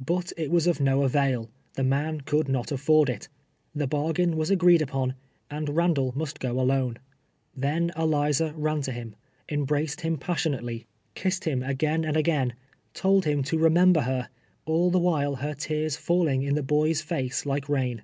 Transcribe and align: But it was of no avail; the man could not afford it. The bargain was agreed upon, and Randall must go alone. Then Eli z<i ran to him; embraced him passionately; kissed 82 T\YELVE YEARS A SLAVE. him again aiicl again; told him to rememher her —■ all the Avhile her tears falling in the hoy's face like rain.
But 0.00 0.32
it 0.38 0.50
was 0.50 0.66
of 0.66 0.80
no 0.80 1.02
avail; 1.02 1.50
the 1.74 1.84
man 1.84 2.22
could 2.22 2.48
not 2.48 2.72
afford 2.72 3.10
it. 3.10 3.28
The 3.74 3.86
bargain 3.86 4.34
was 4.34 4.48
agreed 4.50 4.80
upon, 4.80 5.12
and 5.50 5.68
Randall 5.76 6.14
must 6.16 6.40
go 6.40 6.58
alone. 6.58 6.98
Then 7.54 7.92
Eli 7.94 8.32
z<i 8.32 8.52
ran 8.56 8.80
to 8.80 8.92
him; 8.92 9.16
embraced 9.50 10.00
him 10.00 10.16
passionately; 10.16 10.86
kissed 11.14 11.42
82 11.42 11.44
T\YELVE 11.44 11.60
YEARS 11.60 11.60
A 11.60 11.60
SLAVE. 11.60 11.68
him 11.68 11.70
again 11.70 12.02
aiicl 12.04 12.16
again; 12.18 12.52
told 12.94 13.24
him 13.26 13.42
to 13.42 13.58
rememher 13.58 14.02
her 14.04 14.28
—■ 14.52 14.60
all 14.64 14.90
the 14.90 14.98
Avhile 14.98 15.40
her 15.40 15.52
tears 15.52 15.96
falling 15.98 16.40
in 16.42 16.54
the 16.54 16.64
hoy's 16.66 17.02
face 17.02 17.44
like 17.44 17.68
rain. 17.68 18.00